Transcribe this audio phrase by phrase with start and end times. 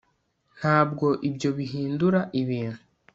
[0.57, 2.81] ntabwo ibyo bihindura ibintu